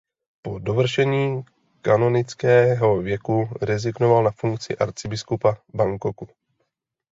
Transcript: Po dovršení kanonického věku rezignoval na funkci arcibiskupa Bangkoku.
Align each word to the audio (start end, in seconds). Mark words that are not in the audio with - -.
Po 0.41 0.59
dovršení 0.59 1.43
kanonického 1.81 3.01
věku 3.01 3.49
rezignoval 3.61 4.23
na 4.23 4.31
funkci 4.31 4.77
arcibiskupa 4.77 5.57
Bangkoku. 5.73 6.27